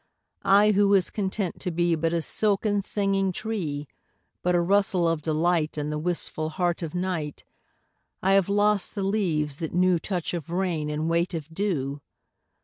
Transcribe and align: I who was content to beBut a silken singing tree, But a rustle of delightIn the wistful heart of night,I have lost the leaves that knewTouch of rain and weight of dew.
I 0.41 0.71
who 0.71 0.87
was 0.87 1.11
content 1.11 1.59
to 1.59 1.69
beBut 1.69 2.11
a 2.11 2.23
silken 2.23 2.81
singing 2.81 3.31
tree, 3.31 3.87
But 4.41 4.55
a 4.55 4.59
rustle 4.59 5.07
of 5.07 5.21
delightIn 5.21 5.91
the 5.91 5.99
wistful 5.99 6.49
heart 6.49 6.81
of 6.81 6.95
night,I 6.95 8.31
have 8.31 8.49
lost 8.49 8.95
the 8.95 9.03
leaves 9.03 9.57
that 9.59 9.75
knewTouch 9.75 10.33
of 10.33 10.49
rain 10.49 10.89
and 10.89 11.07
weight 11.07 11.35
of 11.35 11.53
dew. 11.53 12.01